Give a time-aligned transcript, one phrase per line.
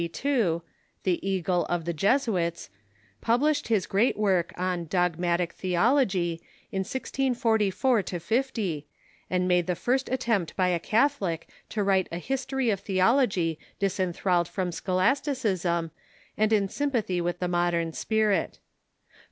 [0.01, 2.71] g^ 1652), "the eagle of the Jesuits,"
[3.21, 8.87] pub lished his great Avork on "Dogmatic Theology" in 1644 50,
[9.29, 14.47] and made the fii'st attempt by a Catholic to write a history of theology disenthralled
[14.47, 15.91] from scholasticism
[16.35, 18.57] and in s^anpathy with the modern spirit.